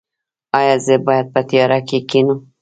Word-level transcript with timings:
ایا 0.59 0.75
زه 0.85 0.95
باید 1.07 1.27
په 1.33 1.41
تیاره 1.49 1.79
کې 1.87 1.99
کینم؟ 2.09 2.39